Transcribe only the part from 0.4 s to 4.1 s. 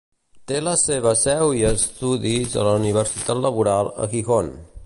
Té la seva seu i estudis a la Universitat Laboral,